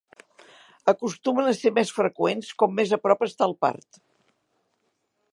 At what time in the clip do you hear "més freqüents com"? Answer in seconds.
1.75-2.73